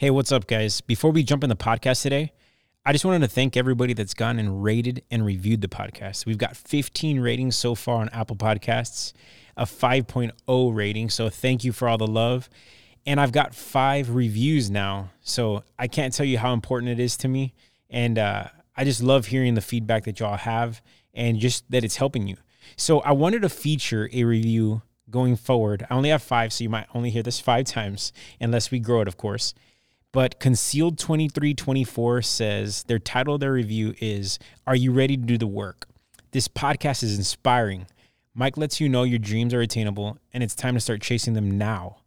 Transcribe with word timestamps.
Hey, 0.00 0.10
what's 0.10 0.30
up, 0.30 0.46
guys? 0.46 0.80
Before 0.80 1.10
we 1.10 1.24
jump 1.24 1.42
in 1.42 1.50
the 1.50 1.56
podcast 1.56 2.02
today, 2.02 2.30
I 2.86 2.92
just 2.92 3.04
wanted 3.04 3.22
to 3.22 3.26
thank 3.26 3.56
everybody 3.56 3.94
that's 3.94 4.14
gone 4.14 4.38
and 4.38 4.62
rated 4.62 5.02
and 5.10 5.26
reviewed 5.26 5.60
the 5.60 5.66
podcast. 5.66 6.24
We've 6.24 6.38
got 6.38 6.56
15 6.56 7.18
ratings 7.18 7.56
so 7.56 7.74
far 7.74 7.96
on 7.96 8.08
Apple 8.10 8.36
Podcasts, 8.36 9.12
a 9.56 9.64
5.0 9.64 10.76
rating. 10.76 11.10
So 11.10 11.28
thank 11.28 11.64
you 11.64 11.72
for 11.72 11.88
all 11.88 11.98
the 11.98 12.06
love. 12.06 12.48
And 13.06 13.20
I've 13.20 13.32
got 13.32 13.56
five 13.56 14.14
reviews 14.14 14.70
now. 14.70 15.10
So 15.20 15.64
I 15.80 15.88
can't 15.88 16.14
tell 16.14 16.26
you 16.26 16.38
how 16.38 16.52
important 16.52 16.92
it 16.92 17.00
is 17.00 17.16
to 17.16 17.26
me. 17.26 17.52
And 17.90 18.20
uh, 18.20 18.44
I 18.76 18.84
just 18.84 19.02
love 19.02 19.26
hearing 19.26 19.54
the 19.54 19.60
feedback 19.60 20.04
that 20.04 20.20
y'all 20.20 20.36
have 20.36 20.80
and 21.12 21.40
just 21.40 21.68
that 21.72 21.82
it's 21.82 21.96
helping 21.96 22.28
you. 22.28 22.36
So 22.76 23.00
I 23.00 23.10
wanted 23.10 23.42
to 23.42 23.48
feature 23.48 24.08
a 24.12 24.22
review 24.22 24.82
going 25.10 25.34
forward. 25.34 25.84
I 25.90 25.94
only 25.94 26.10
have 26.10 26.22
five, 26.22 26.52
so 26.52 26.62
you 26.62 26.70
might 26.70 26.86
only 26.94 27.10
hear 27.10 27.24
this 27.24 27.40
five 27.40 27.64
times, 27.64 28.12
unless 28.40 28.70
we 28.70 28.78
grow 28.78 29.00
it, 29.00 29.08
of 29.08 29.16
course. 29.16 29.54
But 30.10 30.40
Concealed 30.40 30.98
2324 30.98 32.22
says 32.22 32.82
their 32.84 32.98
title 32.98 33.34
of 33.34 33.40
their 33.40 33.52
review 33.52 33.94
is 34.00 34.38
Are 34.66 34.74
You 34.74 34.90
Ready 34.90 35.18
to 35.18 35.22
Do 35.22 35.36
the 35.36 35.46
Work? 35.46 35.86
This 36.30 36.48
podcast 36.48 37.02
is 37.02 37.18
inspiring. 37.18 37.86
Mike 38.34 38.56
lets 38.56 38.80
you 38.80 38.88
know 38.88 39.02
your 39.02 39.18
dreams 39.18 39.52
are 39.52 39.60
attainable 39.60 40.16
and 40.32 40.42
it's 40.42 40.54
time 40.54 40.72
to 40.74 40.80
start 40.80 41.02
chasing 41.02 41.34
them 41.34 41.58
now. 41.58 41.98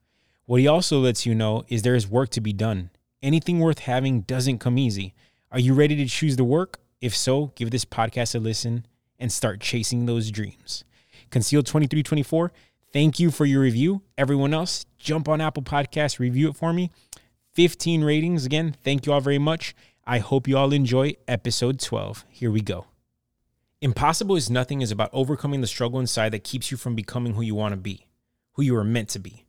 What 0.46 0.60
he 0.60 0.68
also 0.68 1.00
lets 1.00 1.28
you 1.28 1.36
know 1.36 1.64
is 1.68 1.84
there 1.84 1.94
is 1.94 2.08
work 2.08 2.30
to 2.30 2.42
be 2.42 2.54
done. 2.54 2.90
Anything 3.22 3.60
worth 3.60 3.80
having 3.80 4.22
doesn't 4.22 4.58
come 4.58 4.80
easy. 4.80 5.14
Are 5.52 5.60
you 5.60 5.76
ready 5.76 5.96
to 5.98 6.08
choose 6.08 6.38
the 6.38 6.44
work? 6.44 6.80
If 7.02 7.16
so, 7.16 7.52
give 7.54 7.70
this 7.70 7.86
podcast 7.86 8.34
a 8.34 8.40
listen 8.40 8.88
and 9.20 9.32
start 9.32 9.60
chasing 9.60 10.08
those 10.08 10.32
dreams. 10.32 10.84
Concealed 11.30 11.68
2324, 11.68 12.52
thank 12.92 13.20
you 13.20 13.30
for 13.30 13.46
your 13.46 13.62
review. 13.62 14.02
Everyone 14.18 14.56
else, 14.56 14.88
jump 14.98 15.30
on 15.30 15.40
Apple 15.40 15.62
Podcasts, 15.62 16.18
review 16.18 16.50
it 16.50 16.56
for 16.56 16.74
me 16.74 16.90
15 17.54 18.04
ratings. 18.04 18.46
Again, 18.46 18.76
thank 18.84 19.06
you 19.06 19.14
all 19.14 19.20
very 19.20 19.40
much. 19.40 19.76
I 20.06 20.20
hope 20.20 20.48
you 20.48 20.58
all 20.58 20.72
enjoy 20.72 21.16
episode 21.28 21.80
12. 21.80 22.26
Here 22.30 22.50
we 22.50 22.62
go. 22.62 22.86
Impossible 23.82 24.36
is 24.36 24.50
Nothing 24.50 24.82
is 24.82 24.92
about 24.92 25.10
overcoming 25.12 25.62
the 25.62 25.68
struggle 25.68 26.00
inside 26.00 26.32
that 26.32 26.44
keeps 26.44 26.72
you 26.72 26.78
from 26.78 26.96
becoming 26.96 27.34
who 27.34 27.42
you 27.42 27.56
want 27.56 27.74
to 27.74 27.78
be, 27.78 28.08
who 28.54 28.62
you 28.62 28.76
are 28.78 28.84
meant 28.84 29.10
to 29.10 29.20
be. 29.20 29.46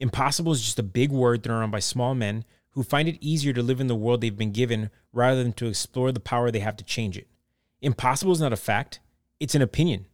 Impossible 0.00 0.52
is 0.52 0.62
just 0.62 0.78
a 0.78 0.82
big 0.82 1.10
word 1.10 1.42
thrown 1.42 1.58
around 1.58 1.70
by 1.70 1.78
small 1.78 2.14
men 2.14 2.44
who 2.70 2.82
find 2.82 3.08
it 3.08 3.16
easier 3.20 3.54
to 3.54 3.62
live 3.62 3.80
in 3.80 3.86
the 3.86 3.94
world 3.94 4.20
they've 4.20 4.36
been 4.36 4.52
given 4.52 4.90
rather 5.12 5.42
than 5.42 5.52
to 5.54 5.66
explore 5.66 6.12
the 6.12 6.20
power 6.20 6.50
they 6.50 6.58
have 6.58 6.76
to 6.76 6.84
change 6.84 7.16
it. 7.16 7.26
Impossible 7.80 8.32
is 8.32 8.40
not 8.40 8.52
a 8.52 8.56
fact, 8.56 9.00
it's 9.40 9.54
an 9.54 9.62
opinion. 9.62 10.06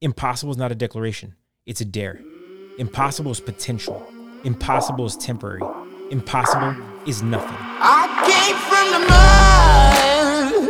Impossible 0.00 0.50
is 0.50 0.58
not 0.58 0.72
a 0.72 0.74
declaration, 0.74 1.34
it's 1.64 1.80
a 1.80 1.84
dare. 1.84 2.20
Impossible 2.78 3.30
is 3.30 3.40
potential. 3.40 4.04
Impossible 4.44 5.06
is 5.06 5.16
temporary. 5.16 5.62
Impossible 6.10 6.74
is 7.06 7.22
nothing. 7.22 7.54
I 7.80 8.08
came 8.24 8.56
from 8.68 8.86
the 8.94 9.00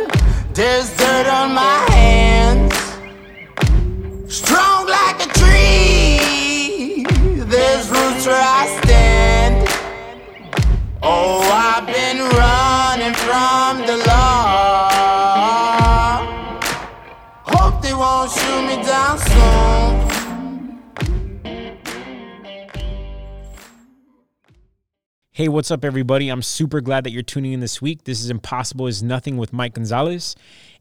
mud. 0.03 0.53
There's 0.53 0.89
dirt 0.97 1.27
on 1.27 1.53
my 1.53 1.85
hands. 1.91 2.68
Hey, 25.39 25.47
what's 25.47 25.71
up, 25.71 25.85
everybody? 25.85 26.27
I'm 26.27 26.41
super 26.41 26.81
glad 26.81 27.05
that 27.05 27.11
you're 27.11 27.23
tuning 27.23 27.53
in 27.53 27.61
this 27.61 27.81
week. 27.81 28.03
This 28.03 28.21
is 28.21 28.29
Impossible 28.29 28.87
is 28.87 29.01
Nothing 29.01 29.37
with 29.37 29.53
Mike 29.53 29.73
Gonzalez. 29.73 30.35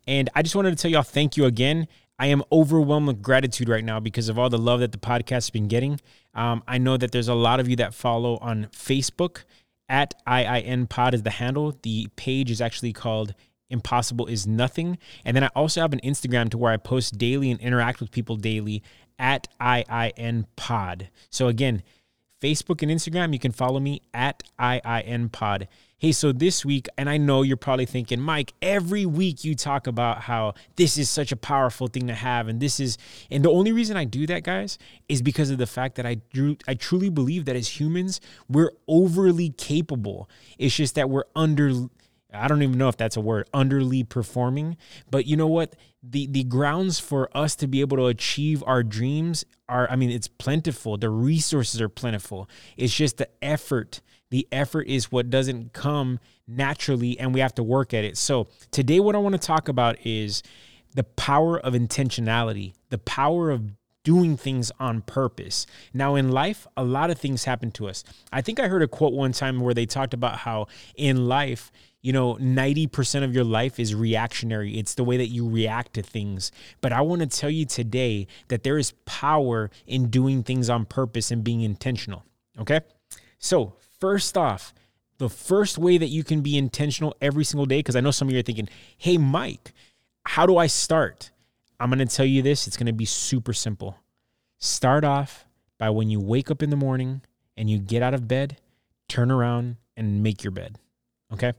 And 0.09 0.28
I 0.34 0.42
just 0.42 0.56
wanted 0.56 0.70
to 0.70 0.83
tell 0.83 0.91
y'all 0.91 1.05
thank 1.05 1.37
you 1.37 1.45
again. 1.45 1.87
I 2.19 2.27
am 2.27 2.42
overwhelmed 2.51 3.06
with 3.06 3.23
gratitude 3.23 3.69
right 3.69 3.85
now 3.85 4.01
because 4.01 4.29
of 4.29 4.36
all 4.36 4.51
the 4.51 4.58
love 4.58 4.80
that 4.80 4.91
the 4.91 4.98
podcast 4.98 5.30
has 5.30 5.51
been 5.51 5.69
getting. 5.69 6.01
Um, 6.35 6.64
I 6.67 6.79
know 6.79 6.96
that 6.96 7.13
there's 7.13 7.29
a 7.29 7.35
lot 7.35 7.61
of 7.61 7.69
you 7.69 7.77
that 7.77 7.95
follow 7.95 8.36
on 8.39 8.67
Facebook 8.73 9.45
at 9.89 10.14
IIN 10.27 10.89
Pod 10.89 11.14
is 11.14 11.23
the 11.23 11.30
handle. 11.30 11.79
The 11.85 12.08
page 12.17 12.51
is 12.51 12.61
actually 12.61 12.92
called 12.92 13.35
Impossible 13.70 14.27
is 14.27 14.45
Nothing. 14.45 14.98
And 15.25 15.36
then 15.36 15.45
I 15.45 15.51
also 15.55 15.83
have 15.83 15.92
an 15.92 16.01
Instagram 16.01 16.51
to 16.51 16.58
where 16.58 16.73
I 16.73 16.79
post 16.79 17.17
daily 17.17 17.52
and 17.52 17.61
interact 17.61 18.01
with 18.01 18.11
people 18.11 18.35
daily 18.35 18.83
at 19.20 19.46
IIN 19.61 20.46
Pod. 20.57 21.11
So 21.30 21.46
again, 21.46 21.85
Facebook 22.41 22.83
and 22.83 22.91
Instagram, 22.91 23.33
you 23.33 23.39
can 23.39 23.53
follow 23.53 23.81
me 23.81 24.01
at 24.15 24.43
IIN 24.59 25.33
Pod. 25.33 25.69
Hey, 26.01 26.13
so 26.13 26.31
this 26.31 26.65
week, 26.65 26.87
and 26.97 27.11
I 27.11 27.17
know 27.17 27.43
you're 27.43 27.57
probably 27.57 27.85
thinking, 27.85 28.21
Mike, 28.21 28.53
every 28.63 29.05
week 29.05 29.43
you 29.43 29.57
talk 29.57 29.89
about 29.89 30.23
how 30.23 30.55
this 30.77 30.97
is 30.97 31.11
such 31.11 31.33
a 31.33 31.37
powerful 31.37 31.89
thing 31.89 32.07
to 32.07 32.15
have. 32.15 32.47
And 32.47 32.61
this 32.61 32.79
is, 32.79 32.99
and 33.33 33.45
the 33.45 33.51
only 33.51 33.73
reason 33.73 33.97
I 33.97 34.05
do 34.05 34.25
that, 34.29 34.45
guys, 34.45 34.79
is 35.09 35.23
because 35.23 35.51
of 35.51 35.59
the 35.59 35.67
fact 35.67 35.97
that 35.97 36.07
I 36.07 36.19
drew, 36.33 36.57
I 36.69 36.75
truly 36.75 37.09
believe 37.09 37.47
that 37.47 37.57
as 37.57 37.81
humans, 37.81 38.21
we're 38.49 38.70
overly 38.87 39.51
capable. 39.51 40.31
It's 40.57 40.77
just 40.77 40.95
that 40.95 41.11
we're 41.11 41.25
under, 41.35 41.73
I 42.33 42.46
don't 42.46 42.62
even 42.62 42.77
know 42.77 42.89
if 42.89 42.96
that's 42.96 43.16
a 43.16 43.20
word, 43.20 43.48
underly 43.55 44.06
performing. 44.06 44.77
But 45.11 45.27
you 45.27 45.36
know 45.36 45.46
what? 45.46 45.74
The 46.02 46.27
the 46.27 46.44
grounds 46.44 47.00
for 47.00 47.28
us 47.36 47.56
to 47.56 47.66
be 47.66 47.80
able 47.80 47.96
to 47.96 48.06
achieve 48.06 48.62
our 48.66 48.83
dreams 48.83 49.44
are, 49.68 49.90
I 49.90 49.96
mean, 49.96 50.11
it's 50.11 50.28
plentiful. 50.28 50.96
The 50.96 51.11
resources 51.11 51.80
are 51.80 51.89
plentiful. 51.89 52.48
It's 52.77 52.94
just 52.94 53.16
the 53.16 53.28
effort. 53.42 54.00
The 54.30 54.46
effort 54.52 54.89
is 54.89 55.11
what 55.11 55.30
doesn't 55.30 55.72
come 55.72 56.20
naturally, 56.46 57.18
and 57.18 57.33
we 57.33 57.40
have 57.40 57.55
to 57.55 57.62
work 57.62 57.94
at 57.94 58.05
it. 58.05 58.18
So 58.18 58.48
today, 58.70 59.00
what 59.00 59.14
I 59.14 59.18
want 59.18 59.34
to 59.34 59.39
talk 59.39 59.68
about 59.68 59.96
is 60.05 60.42
the 60.95 61.05
power 61.05 61.58
of 61.58 61.72
intentionality, 61.72 62.74
the 62.90 62.98
power 62.98 63.50
of 63.50 63.72
doing 64.05 64.36
things 64.36 64.72
on 64.80 65.02
purpose. 65.02 65.66
Now, 65.92 66.14
in 66.14 66.30
life, 66.30 66.66
a 66.77 66.84
lot 66.84 67.10
of 67.10 67.18
things 67.18 67.45
happen 67.45 67.70
to 67.72 67.89
us. 67.89 68.05
I 68.33 68.40
think 68.40 68.58
I 68.58 68.68
heard 68.68 68.83
a 68.83 68.89
quote 68.89 69.12
one 69.12 69.33
time 69.33 69.60
where 69.60 69.74
they 69.74 69.84
talked 69.86 70.14
about 70.14 70.39
how 70.39 70.66
in 70.96 71.28
life, 71.28 71.70
you 72.01 72.13
know, 72.13 72.35
90% 72.36 73.25
of 73.25 73.35
your 73.35 73.45
life 73.45 73.81
is 73.81 73.95
reactionary. 73.95 74.79
It's 74.79 74.95
the 74.95 75.05
way 75.05 75.17
that 75.17 75.29
you 75.29 75.48
react 75.48 75.95
to 75.95 76.03
things. 76.03 76.53
But 76.81 76.92
I 76.92 77.01
want 77.01 77.20
to 77.23 77.27
tell 77.27 77.51
you 77.51 77.67
today 77.67 78.27
that 78.48 78.63
there 78.63 78.79
is 78.79 78.92
power 79.05 79.70
in 79.86 80.08
doing 80.08 80.42
things 80.42 80.70
on 80.70 80.85
purpose 80.85 81.31
and 81.31 81.42
being 81.42 81.63
intentional. 81.63 82.25
Okay. 82.58 82.81
So, 83.39 83.75
first 84.01 84.37
off, 84.37 84.73
the 85.19 85.29
first 85.29 85.79
way 85.79 85.98
that 85.98 86.07
you 86.07 86.23
can 86.23 86.41
be 86.41 86.57
intentional 86.57 87.17
every 87.20 87.45
single 87.45 87.67
day, 87.67 87.79
because 87.79 87.97
I 87.97 88.01
know 88.01 88.13
some 88.13 88.29
of 88.29 88.35
you 88.35 88.41
are 88.41 88.45
thinking, 88.45 88.69
hey, 88.97 89.19
Mike, 89.19 89.73
how 90.25 90.47
do 90.47 90.57
I 90.57 90.69
start? 90.69 91.33
I'm 91.81 91.91
going 91.91 92.07
to 92.07 92.07
tell 92.07 92.27
you 92.27 92.42
this. 92.42 92.67
It's 92.67 92.77
going 92.77 92.87
to 92.87 92.92
be 92.92 93.05
super 93.05 93.53
simple. 93.53 93.98
Start 94.58 95.05
off 95.05 95.45
by 95.79 95.91
when 95.91 96.11
you 96.11 96.20
wake 96.20 96.51
up 96.51 96.63
in 96.63 96.70
the 96.70 96.77
morning 96.77 97.23
and 97.57 97.69
you 97.69 97.79
get 97.79 98.03
out 98.03 98.14
of 98.14 98.29
bed, 98.29 98.58
turn 99.08 99.31
around 99.31 99.77
and 99.97 100.23
make 100.23 100.45
your 100.45 100.51
bed. 100.53 100.79
Okay. 101.33 101.53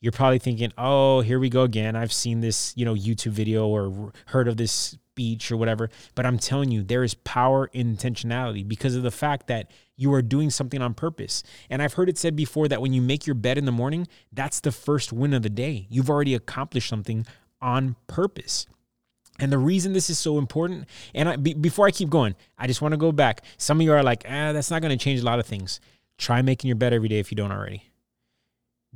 You're 0.00 0.12
probably 0.12 0.38
thinking, 0.38 0.72
oh, 0.78 1.20
here 1.20 1.38
we 1.38 1.50
go 1.50 1.62
again. 1.62 1.94
I've 1.94 2.12
seen 2.12 2.40
this, 2.40 2.72
you 2.76 2.84
know, 2.84 2.94
YouTube 2.94 3.32
video 3.32 3.66
or 3.68 4.12
heard 4.26 4.48
of 4.48 4.56
this 4.56 4.72
speech 4.72 5.52
or 5.52 5.58
whatever. 5.58 5.90
But 6.14 6.24
I'm 6.24 6.38
telling 6.38 6.70
you, 6.70 6.82
there 6.82 7.04
is 7.04 7.12
power 7.14 7.68
in 7.72 7.96
intentionality 7.96 8.66
because 8.66 8.94
of 8.96 9.02
the 9.02 9.10
fact 9.10 9.46
that 9.48 9.70
you 9.96 10.12
are 10.14 10.22
doing 10.22 10.48
something 10.48 10.80
on 10.80 10.94
purpose. 10.94 11.42
And 11.68 11.82
I've 11.82 11.94
heard 11.94 12.08
it 12.08 12.16
said 12.16 12.34
before 12.34 12.68
that 12.68 12.80
when 12.80 12.94
you 12.94 13.02
make 13.02 13.26
your 13.26 13.34
bed 13.34 13.58
in 13.58 13.66
the 13.66 13.72
morning, 13.72 14.08
that's 14.32 14.60
the 14.60 14.72
first 14.72 15.12
win 15.12 15.34
of 15.34 15.42
the 15.42 15.50
day. 15.50 15.86
You've 15.90 16.08
already 16.08 16.34
accomplished 16.34 16.88
something 16.88 17.26
on 17.60 17.96
purpose. 18.06 18.66
And 19.38 19.52
the 19.52 19.58
reason 19.58 19.92
this 19.92 20.08
is 20.08 20.18
so 20.18 20.38
important, 20.38 20.86
and 21.14 21.42
before 21.60 21.86
I 21.86 21.90
keep 21.90 22.10
going, 22.10 22.34
I 22.58 22.66
just 22.66 22.82
want 22.82 22.92
to 22.92 22.98
go 22.98 23.12
back. 23.12 23.42
Some 23.56 23.80
of 23.80 23.84
you 23.84 23.92
are 23.92 24.02
like, 24.02 24.24
ah, 24.26 24.52
that's 24.52 24.70
not 24.70 24.82
going 24.82 24.96
to 24.96 25.02
change 25.02 25.20
a 25.20 25.24
lot 25.24 25.38
of 25.38 25.46
things. 25.46 25.80
Try 26.18 26.42
making 26.42 26.68
your 26.68 26.76
bed 26.76 26.92
every 26.92 27.08
day 27.08 27.18
if 27.18 27.30
you 27.30 27.36
don't 27.36 27.52
already. 27.52 27.89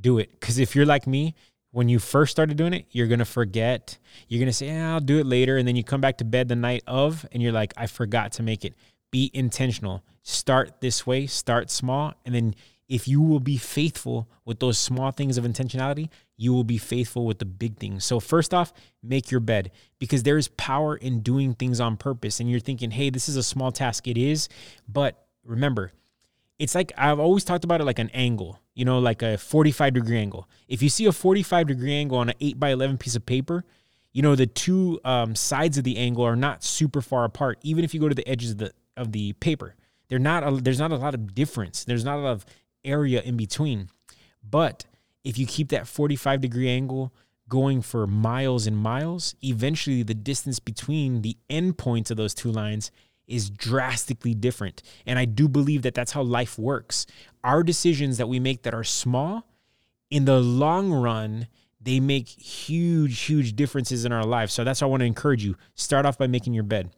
Do 0.00 0.18
it. 0.18 0.30
Because 0.32 0.58
if 0.58 0.74
you're 0.74 0.86
like 0.86 1.06
me, 1.06 1.34
when 1.70 1.88
you 1.88 1.98
first 1.98 2.30
started 2.30 2.56
doing 2.56 2.72
it, 2.72 2.86
you're 2.90 3.08
to 3.18 3.24
forget. 3.24 3.98
You're 4.28 4.38
to 4.46 4.52
say, 4.52 4.66
yeah, 4.66 4.94
I'll 4.94 5.00
do 5.00 5.18
it 5.18 5.26
later. 5.26 5.56
And 5.56 5.66
then 5.66 5.74
you 5.74 5.82
come 5.82 6.00
back 6.00 6.18
to 6.18 6.24
bed 6.24 6.48
the 6.48 6.56
night 6.56 6.82
of, 6.86 7.26
and 7.32 7.42
you're 7.42 7.52
like, 7.52 7.74
I 7.76 7.86
forgot 7.86 8.32
to 8.32 8.42
make 8.42 8.64
it. 8.64 8.74
Be 9.10 9.30
intentional. 9.34 10.04
Start 10.22 10.80
this 10.80 11.06
way, 11.06 11.26
start 11.26 11.70
small. 11.70 12.14
And 12.24 12.34
then 12.34 12.54
if 12.88 13.08
you 13.08 13.20
will 13.20 13.40
be 13.40 13.56
faithful 13.56 14.28
with 14.44 14.60
those 14.60 14.78
small 14.78 15.10
things 15.10 15.38
of 15.38 15.44
intentionality, 15.44 16.10
you 16.36 16.52
will 16.52 16.64
be 16.64 16.78
faithful 16.78 17.26
with 17.26 17.38
the 17.38 17.44
big 17.44 17.76
things. 17.78 18.04
So, 18.04 18.20
first 18.20 18.52
off, 18.52 18.72
make 19.02 19.30
your 19.30 19.40
bed 19.40 19.70
because 19.98 20.22
there 20.22 20.36
is 20.36 20.48
power 20.48 20.96
in 20.96 21.20
doing 21.20 21.54
things 21.54 21.80
on 21.80 21.96
purpose. 21.96 22.40
And 22.40 22.50
you're 22.50 22.60
thinking, 22.60 22.90
hey, 22.90 23.10
this 23.10 23.28
is 23.28 23.36
a 23.36 23.42
small 23.42 23.72
task. 23.72 24.06
It 24.06 24.18
is. 24.18 24.48
But 24.88 25.26
remember, 25.44 25.92
it's 26.64 26.74
like 26.74 26.92
I've 26.96 27.20
always 27.20 27.44
talked 27.44 27.62
about 27.62 27.82
it 27.82 27.84
like 27.84 27.98
an 27.98 28.10
angle, 28.14 28.58
you 28.74 28.86
know, 28.86 28.98
like 28.98 29.20
a 29.20 29.36
45 29.36 29.92
degree 29.92 30.18
angle. 30.18 30.48
If 30.66 30.82
you 30.82 30.88
see 30.88 31.04
a 31.04 31.12
45 31.12 31.66
degree 31.66 31.94
angle 31.94 32.16
on 32.16 32.30
an 32.30 32.34
8 32.40 32.58
by 32.58 32.70
11 32.70 32.96
piece 32.96 33.14
of 33.14 33.26
paper, 33.26 33.64
you 34.12 34.22
know, 34.22 34.34
the 34.34 34.46
two 34.46 34.98
um, 35.04 35.36
sides 35.36 35.76
of 35.76 35.84
the 35.84 35.98
angle 35.98 36.24
are 36.24 36.36
not 36.36 36.64
super 36.64 37.02
far 37.02 37.24
apart, 37.24 37.58
even 37.62 37.84
if 37.84 37.92
you 37.92 38.00
go 38.00 38.08
to 38.08 38.14
the 38.14 38.26
edges 38.26 38.52
of 38.52 38.58
the, 38.58 38.72
of 38.96 39.12
the 39.12 39.34
paper. 39.34 39.74
They're 40.08 40.18
not 40.18 40.42
a, 40.42 40.52
there's 40.52 40.78
not 40.78 40.90
a 40.90 40.96
lot 40.96 41.14
of 41.14 41.34
difference. 41.34 41.84
There's 41.84 42.04
not 42.04 42.16
a 42.16 42.22
lot 42.22 42.32
of 42.32 42.46
area 42.82 43.20
in 43.20 43.36
between. 43.36 43.90
But 44.42 44.86
if 45.22 45.36
you 45.36 45.46
keep 45.46 45.68
that 45.68 45.86
45 45.86 46.40
degree 46.40 46.70
angle 46.70 47.12
going 47.46 47.82
for 47.82 48.06
miles 48.06 48.66
and 48.66 48.76
miles, 48.76 49.34
eventually 49.42 50.02
the 50.02 50.14
distance 50.14 50.60
between 50.60 51.20
the 51.20 51.36
endpoints 51.50 52.10
of 52.10 52.16
those 52.16 52.32
two 52.32 52.50
lines 52.50 52.90
is 53.26 53.50
drastically 53.50 54.34
different. 54.34 54.82
And 55.06 55.18
I 55.18 55.24
do 55.24 55.48
believe 55.48 55.82
that 55.82 55.94
that's 55.94 56.12
how 56.12 56.22
life 56.22 56.58
works. 56.58 57.06
Our 57.42 57.62
decisions 57.62 58.18
that 58.18 58.28
we 58.28 58.40
make 58.40 58.62
that 58.62 58.74
are 58.74 58.84
small, 58.84 59.46
in 60.10 60.24
the 60.24 60.40
long 60.40 60.92
run, 60.92 61.48
they 61.80 62.00
make 62.00 62.28
huge, 62.28 63.20
huge 63.20 63.56
differences 63.56 64.04
in 64.04 64.12
our 64.12 64.24
lives. 64.24 64.52
So 64.52 64.64
that's 64.64 64.80
why 64.80 64.86
I 64.86 64.90
want 64.90 65.00
to 65.00 65.06
encourage 65.06 65.44
you. 65.44 65.56
Start 65.74 66.06
off 66.06 66.18
by 66.18 66.26
making 66.26 66.54
your 66.54 66.64
bed. 66.64 66.90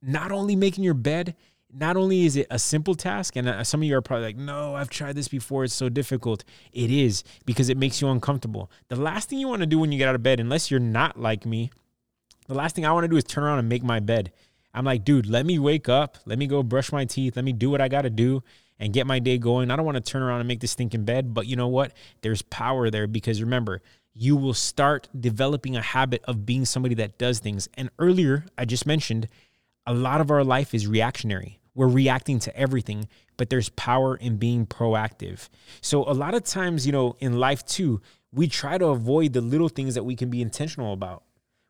Not 0.00 0.32
only 0.32 0.56
making 0.56 0.84
your 0.84 0.94
bed, 0.94 1.34
not 1.72 1.96
only 1.96 2.24
is 2.24 2.36
it 2.36 2.46
a 2.50 2.58
simple 2.58 2.94
task, 2.94 3.36
and 3.36 3.48
uh, 3.48 3.64
some 3.64 3.80
of 3.80 3.88
you 3.88 3.96
are 3.96 4.02
probably 4.02 4.26
like, 4.26 4.36
no, 4.36 4.74
I've 4.74 4.90
tried 4.90 5.14
this 5.14 5.28
before. 5.28 5.64
It's 5.64 5.74
so 5.74 5.88
difficult. 5.88 6.44
It 6.72 6.90
is 6.90 7.24
because 7.46 7.68
it 7.68 7.76
makes 7.76 8.00
you 8.00 8.08
uncomfortable. 8.08 8.70
The 8.88 8.96
last 8.96 9.28
thing 9.28 9.38
you 9.38 9.48
want 9.48 9.60
to 9.60 9.66
do 9.66 9.78
when 9.78 9.90
you 9.90 9.98
get 9.98 10.08
out 10.08 10.14
of 10.14 10.22
bed, 10.22 10.40
unless 10.40 10.70
you're 10.70 10.80
not 10.80 11.18
like 11.18 11.46
me, 11.46 11.70
the 12.48 12.54
last 12.54 12.74
thing 12.74 12.84
I 12.84 12.92
want 12.92 13.04
to 13.04 13.08
do 13.08 13.16
is 13.16 13.24
turn 13.24 13.44
around 13.44 13.58
and 13.58 13.68
make 13.68 13.82
my 13.82 14.00
bed. 14.00 14.32
I'm 14.74 14.84
like, 14.84 15.04
dude, 15.04 15.26
let 15.26 15.44
me 15.44 15.58
wake 15.58 15.88
up. 15.88 16.18
Let 16.24 16.38
me 16.38 16.46
go 16.46 16.62
brush 16.62 16.92
my 16.92 17.04
teeth. 17.04 17.36
Let 17.36 17.44
me 17.44 17.52
do 17.52 17.70
what 17.70 17.80
I 17.80 17.88
got 17.88 18.02
to 18.02 18.10
do 18.10 18.42
and 18.78 18.92
get 18.92 19.06
my 19.06 19.18
day 19.18 19.38
going. 19.38 19.70
I 19.70 19.76
don't 19.76 19.84
want 19.84 19.96
to 19.96 20.12
turn 20.12 20.22
around 20.22 20.40
and 20.40 20.48
make 20.48 20.60
this 20.60 20.72
stinking 20.72 21.04
bed. 21.04 21.34
But 21.34 21.46
you 21.46 21.56
know 21.56 21.68
what? 21.68 21.92
There's 22.22 22.42
power 22.42 22.90
there 22.90 23.06
because 23.06 23.42
remember, 23.42 23.82
you 24.14 24.36
will 24.36 24.54
start 24.54 25.08
developing 25.18 25.76
a 25.76 25.82
habit 25.82 26.22
of 26.24 26.44
being 26.44 26.64
somebody 26.64 26.94
that 26.96 27.18
does 27.18 27.38
things. 27.38 27.68
And 27.74 27.90
earlier, 27.98 28.44
I 28.58 28.64
just 28.64 28.86
mentioned 28.86 29.28
a 29.86 29.94
lot 29.94 30.20
of 30.20 30.30
our 30.30 30.44
life 30.44 30.74
is 30.74 30.86
reactionary. 30.86 31.58
We're 31.74 31.88
reacting 31.88 32.38
to 32.40 32.56
everything, 32.56 33.08
but 33.36 33.48
there's 33.48 33.70
power 33.70 34.16
in 34.16 34.36
being 34.36 34.66
proactive. 34.66 35.48
So, 35.80 36.04
a 36.04 36.12
lot 36.12 36.34
of 36.34 36.44
times, 36.44 36.84
you 36.86 36.92
know, 36.92 37.16
in 37.20 37.38
life 37.38 37.64
too, 37.64 38.02
we 38.30 38.46
try 38.46 38.76
to 38.76 38.86
avoid 38.88 39.32
the 39.32 39.40
little 39.40 39.68
things 39.68 39.94
that 39.94 40.04
we 40.04 40.14
can 40.14 40.28
be 40.28 40.42
intentional 40.42 40.92
about, 40.92 41.22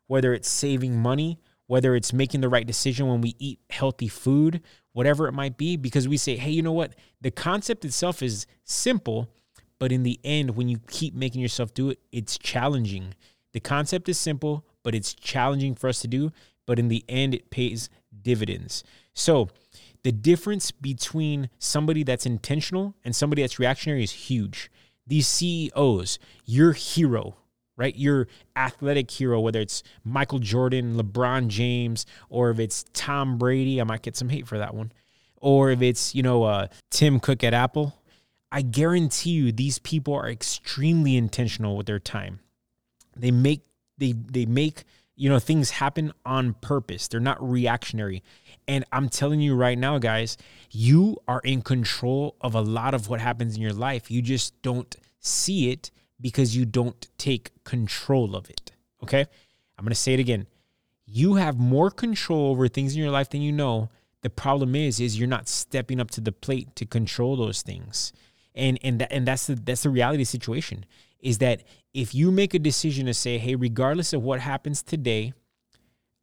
whether 0.07 0.33
it's 0.33 0.49
saving 0.49 0.97
money, 0.97 1.39
whether 1.67 1.95
it's 1.95 2.13
making 2.13 2.41
the 2.41 2.49
right 2.49 2.67
decision 2.67 3.07
when 3.07 3.21
we 3.21 3.35
eat 3.39 3.59
healthy 3.69 4.07
food, 4.07 4.61
whatever 4.91 5.27
it 5.27 5.33
might 5.33 5.57
be, 5.57 5.75
because 5.77 6.07
we 6.07 6.17
say, 6.17 6.35
hey, 6.35 6.51
you 6.51 6.61
know 6.61 6.71
what? 6.71 6.93
The 7.21 7.31
concept 7.31 7.85
itself 7.85 8.21
is 8.21 8.45
simple, 8.63 9.29
but 9.79 9.91
in 9.91 10.03
the 10.03 10.19
end, 10.23 10.55
when 10.55 10.67
you 10.67 10.79
keep 10.87 11.13
making 11.13 11.41
yourself 11.41 11.73
do 11.73 11.89
it, 11.89 11.99
it's 12.11 12.37
challenging. 12.37 13.15
The 13.53 13.59
concept 13.59 14.09
is 14.09 14.17
simple, 14.17 14.65
but 14.83 14.95
it's 14.95 15.13
challenging 15.13 15.75
for 15.75 15.87
us 15.87 15.99
to 16.01 16.07
do. 16.07 16.31
But 16.65 16.79
in 16.79 16.87
the 16.87 17.03
end, 17.09 17.33
it 17.33 17.49
pays 17.49 17.89
dividends. 18.21 18.83
So, 19.13 19.49
the 20.03 20.11
difference 20.11 20.71
between 20.71 21.49
somebody 21.59 22.03
that's 22.03 22.25
intentional 22.25 22.95
and 23.05 23.15
somebody 23.15 23.41
that's 23.41 23.59
reactionary 23.59 24.03
is 24.03 24.11
huge. 24.11 24.69
These 25.07 25.27
CEOs, 25.27 26.19
your 26.45 26.73
hero, 26.73 27.37
right? 27.75 27.95
Your 27.95 28.27
athletic 28.55 29.09
hero, 29.09 29.39
whether 29.39 29.59
it's 29.59 29.83
Michael 30.03 30.39
Jordan, 30.39 30.95
LeBron 30.95 31.47
James, 31.47 32.05
or 32.29 32.51
if 32.51 32.59
it's 32.59 32.85
Tom 32.93 33.37
Brady, 33.37 33.81
I 33.81 33.83
might 33.83 34.01
get 34.01 34.15
some 34.15 34.29
hate 34.29 34.47
for 34.47 34.57
that 34.57 34.73
one, 34.73 34.91
or 35.37 35.71
if 35.71 35.81
it's, 35.81 36.13
you 36.13 36.23
know, 36.23 36.43
uh, 36.43 36.67
Tim 36.89 37.19
Cook 37.19 37.43
at 37.43 37.53
Apple, 37.53 37.93
I 38.51 38.61
guarantee 38.61 39.31
you 39.31 39.51
these 39.51 39.79
people 39.79 40.13
are 40.13 40.29
extremely 40.29 41.17
intentional 41.17 41.75
with 41.75 41.87
their 41.87 41.99
time. 41.99 42.39
They 43.15 43.31
make 43.31 43.61
they 43.97 44.13
they 44.13 44.45
make 44.45 44.83
you 45.15 45.27
know 45.27 45.39
things 45.39 45.71
happen 45.71 46.13
on 46.23 46.53
purpose. 46.61 47.07
They're 47.07 47.19
not 47.19 47.41
reactionary. 47.41 48.21
And 48.67 48.85
I'm 48.91 49.09
telling 49.09 49.41
you 49.41 49.55
right 49.55 49.77
now 49.77 49.97
guys, 49.97 50.37
you 50.69 51.17
are 51.27 51.41
in 51.43 51.63
control 51.63 52.35
of 52.41 52.53
a 52.53 52.61
lot 52.61 52.93
of 52.93 53.09
what 53.09 53.19
happens 53.19 53.55
in 53.55 53.61
your 53.61 53.73
life. 53.73 54.11
You 54.11 54.21
just 54.21 54.59
don't 54.61 54.95
see 55.19 55.71
it 55.71 55.89
because 56.23 56.57
you 56.57 56.65
don't 56.65 57.07
take 57.19 57.51
control 57.63 58.35
of 58.35 58.49
it. 58.49 58.71
Okay? 59.03 59.27
I'm 59.77 59.85
going 59.85 59.89
to 59.89 59.95
say 59.95 60.15
it 60.15 60.19
again. 60.19 60.47
You 61.05 61.35
have 61.35 61.59
more 61.59 61.91
control 61.91 62.49
over 62.49 62.67
things 62.67 62.95
in 62.95 63.01
your 63.03 63.11
life 63.11 63.29
than 63.29 63.43
you 63.43 63.51
know. 63.51 63.91
The 64.21 64.31
problem 64.31 64.73
is 64.73 64.99
is 64.99 65.19
you're 65.19 65.27
not 65.27 65.47
stepping 65.47 65.99
up 65.99 66.09
to 66.11 66.21
the 66.21 66.31
plate 66.31 66.75
to 66.77 66.85
control 66.87 67.35
those 67.35 67.61
things 67.61 68.11
and 68.55 68.79
and 68.83 68.99
that, 68.99 69.11
and 69.11 69.27
that's 69.27 69.47
the 69.47 69.55
that's 69.55 69.83
the 69.83 69.89
reality 69.89 70.23
situation 70.23 70.85
is 71.19 71.37
that 71.37 71.63
if 71.93 72.13
you 72.13 72.31
make 72.31 72.53
a 72.53 72.59
decision 72.59 73.05
to 73.05 73.13
say 73.13 73.37
hey 73.37 73.55
regardless 73.55 74.13
of 74.13 74.21
what 74.21 74.39
happens 74.39 74.83
today 74.83 75.33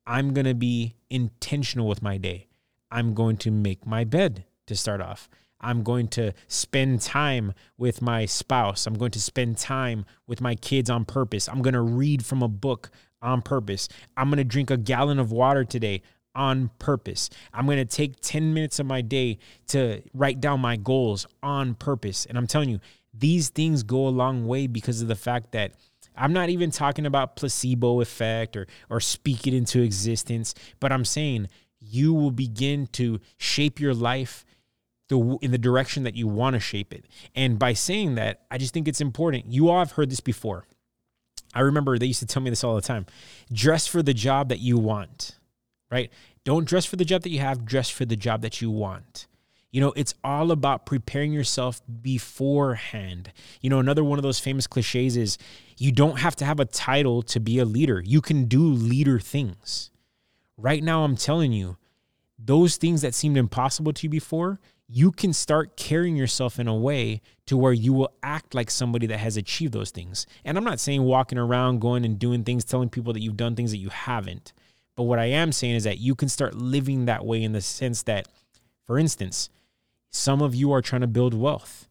i'm 0.06 0.32
going 0.32 0.46
to 0.46 0.54
be 0.54 0.94
intentional 1.08 1.86
with 1.86 2.02
my 2.02 2.16
day 2.16 2.46
i'm 2.90 3.14
going 3.14 3.36
to 3.36 3.50
make 3.50 3.86
my 3.86 4.04
bed 4.04 4.44
to 4.66 4.76
start 4.76 5.00
off 5.00 5.28
i'm 5.60 5.82
going 5.82 6.08
to 6.08 6.32
spend 6.48 7.00
time 7.00 7.52
with 7.78 8.02
my 8.02 8.24
spouse 8.24 8.86
i'm 8.86 8.94
going 8.94 9.10
to 9.10 9.20
spend 9.20 9.56
time 9.56 10.04
with 10.26 10.40
my 10.40 10.54
kids 10.54 10.90
on 10.90 11.04
purpose 11.04 11.48
i'm 11.48 11.62
going 11.62 11.74
to 11.74 11.80
read 11.80 12.24
from 12.24 12.42
a 12.42 12.48
book 12.48 12.90
on 13.22 13.42
purpose 13.42 13.88
i'm 14.16 14.28
going 14.28 14.38
to 14.38 14.44
drink 14.44 14.70
a 14.70 14.76
gallon 14.76 15.18
of 15.18 15.32
water 15.32 15.64
today 15.64 16.02
on 16.34 16.70
purpose. 16.78 17.28
I'm 17.52 17.66
going 17.66 17.78
to 17.78 17.84
take 17.84 18.20
10 18.20 18.54
minutes 18.54 18.78
of 18.78 18.86
my 18.86 19.00
day 19.00 19.38
to 19.68 20.00
write 20.14 20.40
down 20.40 20.60
my 20.60 20.76
goals 20.76 21.26
on 21.42 21.74
purpose. 21.74 22.24
And 22.26 22.38
I'm 22.38 22.46
telling 22.46 22.70
you, 22.70 22.78
these 23.12 23.48
things 23.48 23.82
go 23.82 24.06
a 24.06 24.10
long 24.10 24.46
way 24.46 24.66
because 24.66 25.02
of 25.02 25.08
the 25.08 25.16
fact 25.16 25.52
that 25.52 25.72
I'm 26.16 26.32
not 26.32 26.48
even 26.48 26.70
talking 26.70 27.06
about 27.06 27.36
placebo 27.36 28.00
effect 28.00 28.56
or 28.56 28.66
or 28.88 29.00
speak 29.00 29.46
it 29.46 29.54
into 29.54 29.82
existence, 29.82 30.54
but 30.78 30.92
I'm 30.92 31.04
saying 31.04 31.48
you 31.80 32.12
will 32.12 32.30
begin 32.30 32.86
to 32.88 33.20
shape 33.38 33.80
your 33.80 33.94
life 33.94 34.44
the, 35.10 35.38
in 35.42 35.50
the 35.50 35.58
direction 35.58 36.04
that 36.04 36.16
you 36.16 36.26
want 36.26 36.54
to 36.54 36.60
shape 36.60 36.94
it. 36.94 37.04
And 37.34 37.58
by 37.58 37.74
saying 37.74 38.14
that, 38.14 38.40
I 38.50 38.56
just 38.56 38.72
think 38.72 38.88
it's 38.88 39.02
important. 39.02 39.52
You 39.52 39.68
all 39.68 39.80
have 39.80 39.92
heard 39.92 40.10
this 40.10 40.20
before. 40.20 40.66
I 41.52 41.60
remember 41.60 41.98
they 41.98 42.06
used 42.06 42.20
to 42.20 42.26
tell 42.26 42.42
me 42.42 42.48
this 42.48 42.64
all 42.64 42.74
the 42.74 42.80
time. 42.80 43.04
Dress 43.52 43.86
for 43.86 44.02
the 44.02 44.14
job 44.14 44.48
that 44.48 44.60
you 44.60 44.78
want 44.78 45.36
right? 45.90 46.10
Don't 46.44 46.66
dress 46.66 46.86
for 46.86 46.96
the 46.96 47.04
job 47.04 47.22
that 47.22 47.30
you 47.30 47.40
have, 47.40 47.64
dress 47.64 47.90
for 47.90 48.04
the 48.04 48.16
job 48.16 48.42
that 48.42 48.60
you 48.60 48.70
want. 48.70 49.26
You 49.70 49.80
know, 49.80 49.92
it's 49.94 50.14
all 50.24 50.50
about 50.50 50.86
preparing 50.86 51.32
yourself 51.32 51.80
beforehand. 52.02 53.32
You 53.60 53.70
know, 53.70 53.78
another 53.78 54.02
one 54.02 54.18
of 54.18 54.24
those 54.24 54.40
famous 54.40 54.66
cliches 54.66 55.16
is 55.16 55.38
you 55.76 55.92
don't 55.92 56.18
have 56.18 56.34
to 56.36 56.44
have 56.44 56.58
a 56.58 56.64
title 56.64 57.22
to 57.22 57.38
be 57.38 57.58
a 57.58 57.64
leader. 57.64 58.02
You 58.04 58.20
can 58.20 58.46
do 58.46 58.62
leader 58.62 59.20
things. 59.20 59.90
Right 60.56 60.82
now, 60.82 61.04
I'm 61.04 61.16
telling 61.16 61.52
you, 61.52 61.76
those 62.36 62.76
things 62.78 63.02
that 63.02 63.14
seemed 63.14 63.36
impossible 63.36 63.92
to 63.92 64.06
you 64.06 64.10
before, 64.10 64.60
you 64.92 65.12
can 65.12 65.32
start 65.32 65.76
carrying 65.76 66.16
yourself 66.16 66.58
in 66.58 66.66
a 66.66 66.74
way 66.74 67.22
to 67.46 67.56
where 67.56 67.72
you 67.72 67.92
will 67.92 68.12
act 68.24 68.56
like 68.56 68.68
somebody 68.68 69.06
that 69.06 69.18
has 69.18 69.36
achieved 69.36 69.72
those 69.72 69.92
things. 69.92 70.26
And 70.44 70.58
I'm 70.58 70.64
not 70.64 70.80
saying 70.80 71.04
walking 71.04 71.38
around, 71.38 71.80
going 71.80 72.04
and 72.04 72.18
doing 72.18 72.42
things, 72.42 72.64
telling 72.64 72.88
people 72.88 73.12
that 73.12 73.20
you've 73.20 73.36
done 73.36 73.54
things 73.54 73.70
that 73.70 73.76
you 73.76 73.90
haven't. 73.90 74.52
But 74.96 75.04
what 75.04 75.20
I 75.20 75.26
am 75.26 75.52
saying 75.52 75.76
is 75.76 75.84
that 75.84 75.98
you 75.98 76.16
can 76.16 76.28
start 76.28 76.56
living 76.56 77.04
that 77.04 77.24
way 77.24 77.40
in 77.40 77.52
the 77.52 77.60
sense 77.60 78.02
that, 78.02 78.26
for 78.84 78.98
instance, 78.98 79.48
some 80.10 80.42
of 80.42 80.56
you 80.56 80.72
are 80.72 80.82
trying 80.82 81.02
to 81.02 81.06
build 81.06 81.34
wealth. 81.34 81.86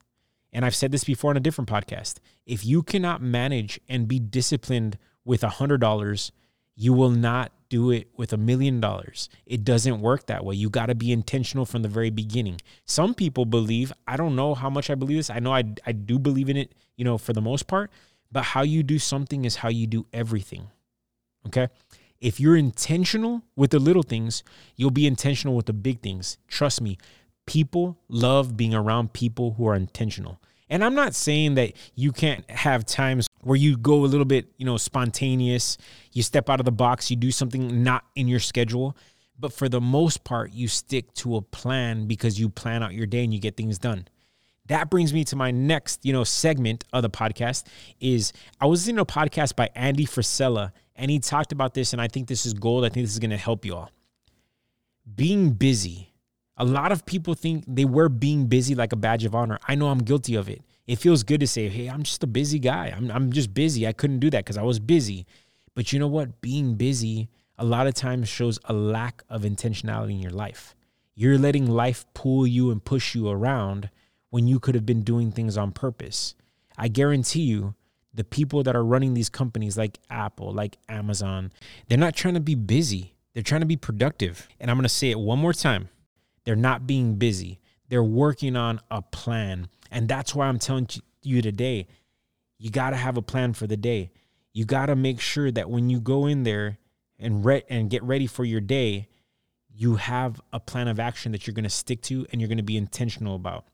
And 0.52 0.66
I've 0.66 0.76
said 0.76 0.92
this 0.92 1.06
before 1.06 1.30
on 1.30 1.38
a 1.38 1.42
different 1.42 1.70
podcast. 1.70 2.16
If 2.46 2.66
you 2.66 2.84
cannot 2.84 3.22
manage 3.22 3.80
and 3.88 4.10
be 4.10 4.20
disciplined 4.20 4.98
with 5.24 5.42
a 5.42 5.50
hundred 5.50 5.80
dollars, 5.80 6.34
you 6.76 6.92
will 6.92 7.12
not 7.12 7.54
do 7.70 7.92
it 7.92 8.10
with 8.18 8.34
a 8.34 8.38
million 8.38 8.82
dollars. 8.82 9.30
It 9.46 9.64
doesn't 9.64 10.02
work 10.02 10.26
that 10.26 10.44
way. 10.44 10.56
You 10.56 10.70
got 10.70 10.88
to 10.88 10.96
be 10.96 11.12
intentional 11.12 11.66
from 11.66 11.84
the 11.84 11.88
very 11.88 12.10
beginning. 12.10 12.60
Some 12.86 13.14
people 13.14 13.46
believe, 13.46 13.94
I 14.08 14.18
don't 14.18 14.36
know 14.36 14.56
how 14.56 14.70
much 14.70 14.90
I 14.90 14.96
believe 14.96 15.18
this. 15.18 15.30
I 15.30 15.40
know 15.40 15.54
I, 15.54 15.64
I 15.86 15.92
do 15.92 16.20
believe 16.20 16.50
in 16.50 16.58
it, 16.58 16.74
you 16.96 17.06
know, 17.06 17.18
for 17.18 17.34
the 17.34 17.42
most 17.42 17.68
part, 17.68 17.92
but 18.32 18.44
how 18.44 18.64
you 18.64 18.84
do 18.84 19.00
something 19.00 19.46
is 19.46 19.58
how 19.58 19.70
you 19.70 19.88
do 19.88 20.06
everything. 20.12 20.68
Okay. 21.48 21.70
If 22.20 22.40
you're 22.40 22.58
intentional 22.58 23.44
with 23.56 23.72
the 23.72 23.80
little 23.80 24.04
things, 24.04 24.44
you'll 24.76 24.92
be 24.92 25.08
intentional 25.08 25.56
with 25.56 25.68
the 25.68 25.74
big 25.74 26.02
things. 26.02 26.38
Trust 26.48 26.82
me, 26.82 26.98
people 27.46 27.98
love 28.10 28.58
being 28.58 28.74
around 28.74 29.14
people 29.14 29.54
who 29.54 29.68
are 29.68 29.76
intentional. 29.76 30.42
And 30.70 30.84
I'm 30.84 30.94
not 30.94 31.16
saying 31.16 31.56
that 31.56 31.74
you 31.96 32.12
can't 32.12 32.50
have 32.50 32.86
times 32.86 33.28
where 33.42 33.58
you 33.58 33.76
go 33.78 34.06
a 34.06 34.08
little 34.08 34.26
bit, 34.26 34.48
you 34.58 34.66
know, 34.66 34.78
spontaneous, 34.78 35.78
you 36.14 36.22
step 36.22 36.50
out 36.50 36.60
of 36.60 36.66
the 36.66 36.72
box, 36.72 37.10
you 37.10 37.18
do 37.18 37.32
something 37.32 37.84
not 37.84 38.06
in 38.16 38.28
your 38.28 38.40
schedule, 38.40 38.96
but 39.40 39.52
for 39.52 39.68
the 39.68 39.82
most 39.82 40.24
part, 40.24 40.52
you 40.52 40.68
stick 40.68 41.14
to 41.16 41.38
a 41.38 41.42
plan 41.42 42.06
because 42.06 42.40
you 42.40 42.50
plan 42.50 42.84
out 42.84 42.94
your 42.94 43.08
day 43.08 43.24
and 43.24 43.34
you 43.34 43.40
get 43.40 43.58
things 43.58 43.80
done. 43.80 44.08
That 44.68 44.92
brings 44.92 45.14
me 45.14 45.24
to 45.26 45.36
my 45.36 45.50
next, 45.50 46.06
you 46.06 46.14
know, 46.14 46.24
segment 46.24 46.84
of 46.94 47.02
the 47.02 47.10
podcast 47.10 47.64
is 48.00 48.32
I 48.62 48.68
was 48.68 48.88
in 48.88 49.00
a 49.00 49.06
podcast 49.06 49.56
by 49.56 49.70
Andy 49.74 50.06
Frisella 50.06 50.72
and 51.00 51.10
he 51.10 51.20
talked 51.20 51.54
about 51.54 51.74
this, 51.74 51.94
and 51.94 52.02
I 52.02 52.10
think 52.10 52.28
this 52.28 52.46
is 52.46 52.54
gold. 52.54 52.84
I 52.84 52.90
think 52.90 53.06
this 53.06 53.14
is 53.14 53.20
going 53.20 53.32
to 53.32 53.38
help 53.38 53.64
you 53.66 53.74
all. 53.74 53.90
Being 55.16 55.52
busy. 55.52 56.09
A 56.60 56.66
lot 56.66 56.92
of 56.92 57.06
people 57.06 57.34
think 57.34 57.64
they 57.68 57.86
wear 57.86 58.10
being 58.10 58.48
busy 58.48 58.76
like 58.76 58.92
a 58.92 58.98
badge 58.98 59.24
of 59.24 59.34
honor. 59.34 59.60
I 59.68 59.76
know 59.76 59.88
I'm 59.88 60.00
guilty 60.00 60.36
of 60.36 60.50
it. 60.50 60.62
It 60.88 60.98
feels 60.98 61.24
good 61.24 61.40
to 61.40 61.48
say, 61.48 61.70
hey, 61.70 61.88
I'm 61.88 62.04
just 62.04 62.24
a 62.24 62.28
busy 62.28 62.60
guy. 62.60 62.94
I'm, 62.96 63.10
I'm 63.12 63.32
just 63.32 63.54
busy. 63.54 63.88
I 63.88 63.94
couldn't 63.94 64.20
do 64.20 64.30
that 64.32 64.44
because 64.44 64.58
I 64.58 64.64
was 64.64 64.80
busy. 64.80 65.26
But 65.74 65.94
you 65.94 66.00
know 66.00 66.08
what? 66.08 66.42
Being 66.42 66.76
busy 66.76 67.30
a 67.58 67.64
lot 67.64 67.88
of 67.88 67.94
times 67.94 68.28
shows 68.28 68.60
a 68.66 68.74
lack 68.74 69.24
of 69.30 69.44
intentionality 69.44 70.12
in 70.12 70.20
your 70.20 70.32
life. 70.32 70.76
You're 71.16 71.38
letting 71.38 71.66
life 71.66 72.06
pull 72.14 72.46
you 72.46 72.72
and 72.72 72.84
push 72.84 73.16
you 73.16 73.30
around 73.30 73.90
when 74.30 74.48
you 74.48 74.60
could 74.60 74.76
have 74.76 74.86
been 74.86 75.02
doing 75.02 75.32
things 75.32 75.58
on 75.58 75.72
purpose. 75.72 76.36
I 76.78 76.88
guarantee 76.88 77.42
you, 77.42 77.76
the 78.14 78.24
people 78.24 78.64
that 78.64 78.76
are 78.76 78.84
running 78.84 79.14
these 79.14 79.30
companies 79.30 79.78
like 79.78 80.00
Apple, 80.10 80.52
like 80.52 80.78
Amazon, 80.88 81.52
they're 81.88 81.98
not 81.98 82.16
trying 82.16 82.34
to 82.34 82.40
be 82.40 82.56
busy. 82.56 83.14
They're 83.34 83.44
trying 83.44 83.62
to 83.62 83.68
be 83.68 83.78
productive. 83.78 84.48
And 84.60 84.72
I'm 84.72 84.78
going 84.78 84.84
to 84.84 84.90
say 84.90 85.12
it 85.12 85.20
one 85.20 85.40
more 85.40 85.54
time. 85.54 85.90
They're 86.46 86.56
not 86.56 86.88
being 86.88 87.16
busy. 87.16 87.60
They're 87.90 88.04
working 88.04 88.56
on 88.56 88.80
a 88.90 89.02
plan. 89.02 89.68
And 89.92 90.08
that's 90.08 90.36
why 90.36 90.48
I'm 90.48 90.60
telling 90.60 90.88
you 91.22 91.42
today, 91.42 91.88
you 92.58 92.70
got 92.70 92.92
to 92.92 92.96
have 92.96 93.18
a 93.18 93.22
plan 93.22 93.54
for 93.54 93.68
the 93.68 93.78
day. 93.78 94.12
You 94.54 94.66
got 94.66 94.88
to 94.88 94.96
make 94.96 95.20
sure 95.20 95.52
that 95.52 95.70
when 95.70 95.90
you 95.90 96.00
go 96.00 96.26
in 96.26 96.44
there 96.44 96.78
and 97.18 97.44
re- 97.46 97.64
and 97.70 97.90
get 97.90 98.04
ready 98.04 98.28
for 98.28 98.46
your 98.46 98.62
day, 98.62 99.08
you 99.74 99.96
have 99.96 100.42
a 100.52 100.60
plan 100.60 100.88
of 100.88 101.00
action 101.00 101.32
that 101.32 101.48
you're 101.48 101.54
going 101.54 101.64
to 101.64 101.70
stick 101.70 102.02
to 102.04 102.26
and 102.32 102.42
you're 102.42 102.48
going 102.48 102.58
to 102.58 102.64
be 102.64 102.78
intentional 102.78 103.36
about. 103.36 103.66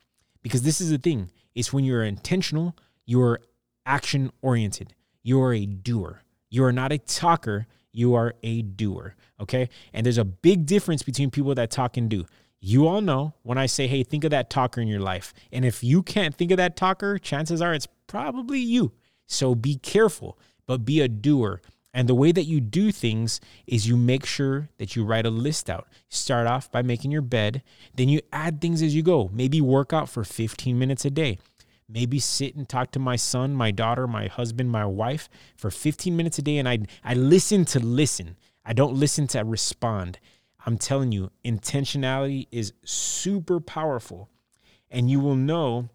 Because 0.43 0.61
this 0.61 0.79
is 0.79 0.91
the 0.91 0.97
thing, 0.97 1.31
it's 1.55 1.73
when 1.73 1.83
you're 1.83 2.03
intentional, 2.03 2.75
you're 3.05 3.39
action 3.85 4.31
oriented. 4.41 4.93
You're 5.23 5.53
a 5.53 5.65
doer. 5.65 6.21
You 6.49 6.63
are 6.65 6.71
not 6.71 6.91
a 6.91 6.99
talker, 6.99 7.65
you 7.91 8.13
are 8.13 8.35
a 8.43 8.61
doer, 8.61 9.15
okay? 9.39 9.69
And 9.93 10.05
there's 10.05 10.17
a 10.17 10.25
big 10.25 10.65
difference 10.65 11.01
between 11.01 11.31
people 11.31 11.55
that 11.55 11.71
talk 11.71 11.97
and 11.97 12.09
do. 12.09 12.25
You 12.67 12.87
all 12.87 12.99
know 12.99 13.35
when 13.43 13.59
I 13.59 13.67
say, 13.67 13.85
hey, 13.85 14.01
think 14.01 14.23
of 14.23 14.31
that 14.31 14.49
talker 14.49 14.81
in 14.81 14.87
your 14.87 14.99
life. 14.99 15.35
And 15.51 15.63
if 15.63 15.83
you 15.83 16.01
can't 16.01 16.33
think 16.33 16.49
of 16.49 16.57
that 16.57 16.75
talker, 16.75 17.19
chances 17.19 17.61
are 17.61 17.75
it's 17.75 17.87
probably 18.07 18.57
you. 18.57 18.91
So 19.27 19.53
be 19.53 19.75
careful, 19.75 20.39
but 20.65 20.83
be 20.83 20.99
a 20.99 21.07
doer. 21.07 21.61
And 21.93 22.09
the 22.09 22.15
way 22.15 22.31
that 22.31 22.45
you 22.45 22.59
do 22.59 22.91
things 22.91 23.39
is 23.67 23.87
you 23.87 23.95
make 23.95 24.25
sure 24.25 24.69
that 24.79 24.95
you 24.95 25.05
write 25.05 25.27
a 25.27 25.29
list 25.29 25.69
out. 25.69 25.87
Start 26.09 26.47
off 26.47 26.71
by 26.71 26.81
making 26.81 27.11
your 27.11 27.21
bed, 27.21 27.61
then 27.93 28.09
you 28.09 28.19
add 28.33 28.61
things 28.61 28.81
as 28.81 28.95
you 28.95 29.03
go. 29.03 29.29
Maybe 29.31 29.61
work 29.61 29.93
out 29.93 30.09
for 30.09 30.23
15 30.23 30.79
minutes 30.79 31.05
a 31.05 31.11
day. 31.11 31.37
Maybe 31.87 32.17
sit 32.17 32.55
and 32.55 32.67
talk 32.67 32.89
to 32.93 32.99
my 32.99 33.15
son, 33.15 33.53
my 33.53 33.69
daughter, 33.69 34.07
my 34.07 34.25
husband, 34.25 34.71
my 34.71 34.87
wife 34.87 35.29
for 35.55 35.69
15 35.69 36.17
minutes 36.17 36.39
a 36.39 36.41
day 36.41 36.57
and 36.57 36.67
I 36.67 36.79
I 37.03 37.13
listen 37.13 37.63
to 37.65 37.79
listen. 37.79 38.37
I 38.65 38.73
don't 38.73 38.95
listen 38.95 39.27
to 39.27 39.43
respond. 39.43 40.17
I'm 40.65 40.77
telling 40.77 41.11
you, 41.11 41.31
intentionality 41.43 42.47
is 42.51 42.73
super 42.83 43.59
powerful. 43.59 44.29
And 44.89 45.09
you 45.09 45.19
will 45.19 45.35
know 45.35 45.89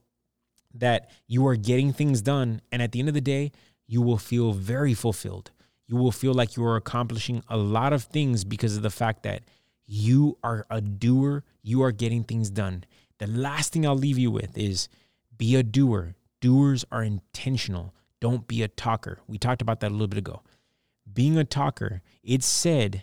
that 0.75 1.11
you 1.27 1.47
are 1.47 1.57
getting 1.57 1.93
things 1.93 2.23
done 2.23 2.63
and 2.71 2.81
at 2.81 2.93
the 2.93 3.01
end 3.01 3.09
of 3.09 3.15
the 3.15 3.21
day, 3.21 3.53
you 3.87 4.01
will 4.01 4.19
feel 4.19 4.53
very 4.53 4.95
fulfilled 4.95 5.51
you 5.91 5.97
will 5.97 6.13
feel 6.13 6.33
like 6.33 6.57
you 6.57 6.65
are 6.65 6.77
accomplishing 6.77 7.43
a 7.49 7.57
lot 7.57 7.93
of 7.93 8.05
things 8.05 8.45
because 8.45 8.77
of 8.77 8.83
the 8.83 8.91
fact 8.91 9.25
that 9.25 9.43
you 9.87 10.39
are 10.45 10.65
a 10.71 10.81
doer, 10.81 11.43
you 11.63 11.83
are 11.83 11.91
getting 11.91 12.23
things 12.23 12.49
done. 12.49 12.85
The 13.19 13.27
last 13.27 13.73
thing 13.73 13.85
I'll 13.85 13.97
leave 13.97 14.17
you 14.17 14.31
with 14.31 14.57
is 14.57 14.89
be 15.37 15.57
a 15.57 15.65
doer. 15.65 16.15
Doers 16.41 16.85
are 16.93 17.03
intentional. 17.03 17.93
Don't 18.21 18.47
be 18.47 18.63
a 18.63 18.69
talker. 18.69 19.19
We 19.27 19.37
talked 19.37 19.63
about 19.63 19.81
that 19.81 19.91
a 19.91 19.95
little 19.95 20.07
bit 20.07 20.19
ago. 20.19 20.43
Being 21.13 21.37
a 21.37 21.45
talker, 21.45 22.03
it's 22.23 22.47
said 22.47 23.03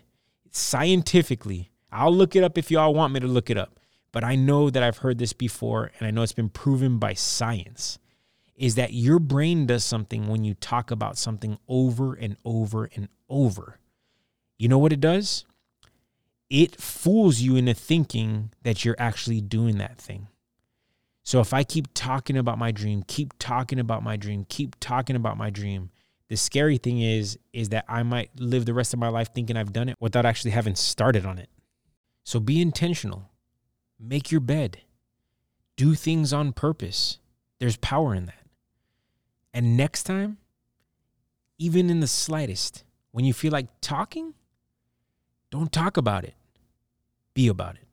scientifically, 0.57 1.71
I'll 1.91 2.13
look 2.13 2.35
it 2.35 2.43
up 2.43 2.57
if 2.57 2.69
y'all 2.71 2.93
want 2.93 3.13
me 3.13 3.19
to 3.19 3.27
look 3.27 3.49
it 3.49 3.57
up, 3.57 3.79
but 4.11 4.23
I 4.23 4.35
know 4.35 4.69
that 4.69 4.83
I've 4.83 4.97
heard 4.97 5.17
this 5.17 5.33
before 5.33 5.91
and 5.97 6.07
I 6.07 6.11
know 6.11 6.21
it's 6.21 6.31
been 6.31 6.49
proven 6.49 6.97
by 6.97 7.13
science 7.13 7.99
is 8.55 8.75
that 8.75 8.93
your 8.93 9.19
brain 9.19 9.67
does 9.67 9.83
something 9.83 10.27
when 10.27 10.43
you 10.43 10.55
talk 10.55 10.89
about 10.89 11.17
something 11.17 11.59
over 11.67 12.15
and 12.15 12.35
over 12.43 12.89
and 12.95 13.07
over. 13.29 13.79
You 14.57 14.67
know 14.67 14.79
what 14.79 14.91
it 14.91 14.99
does? 14.99 15.45
It 16.49 16.81
fools 16.81 17.39
you 17.39 17.55
into 17.55 17.75
thinking 17.75 18.51
that 18.63 18.83
you're 18.83 18.95
actually 18.97 19.41
doing 19.41 19.77
that 19.77 19.97
thing. 19.97 20.27
So 21.23 21.39
if 21.39 21.53
I 21.53 21.63
keep 21.63 21.87
talking 21.93 22.37
about 22.37 22.57
my 22.57 22.71
dream, 22.71 23.03
keep 23.05 23.33
talking 23.37 23.79
about 23.79 24.01
my 24.01 24.15
dream, 24.15 24.45
keep 24.49 24.75
talking 24.79 25.15
about 25.15 25.37
my 25.37 25.49
dream, 25.49 25.91
the 26.29 26.35
scary 26.35 26.77
thing 26.77 27.01
is 27.01 27.37
is 27.53 27.69
that 27.69 27.85
i 27.87 28.03
might 28.03 28.29
live 28.39 28.65
the 28.65 28.73
rest 28.73 28.93
of 28.93 28.99
my 28.99 29.07
life 29.07 29.33
thinking 29.33 29.55
i've 29.57 29.73
done 29.73 29.89
it 29.89 29.95
without 29.99 30.25
actually 30.25 30.51
having 30.51 30.75
started 30.75 31.25
on 31.25 31.37
it. 31.37 31.49
So 32.23 32.41
be 32.41 32.61
intentional. 32.61 33.29
Make 33.97 34.31
your 34.31 34.41
bed. 34.41 34.81
Do 35.77 35.95
things 35.95 36.33
on 36.33 36.51
purpose. 36.51 37.19
There's 37.59 37.77
power 37.77 38.13
in 38.13 38.25
that. 38.25 38.43
And 39.53 39.77
next 39.77 40.03
time 40.03 40.37
even 41.57 41.89
in 41.89 42.01
the 42.01 42.07
slightest 42.07 42.83
when 43.11 43.25
you 43.25 43.33
feel 43.33 43.51
like 43.51 43.67
talking 43.81 44.33
don't 45.49 45.71
talk 45.71 45.97
about 45.97 46.25
it. 46.25 46.33
Be 47.33 47.47
about 47.47 47.75
it. 47.75 47.87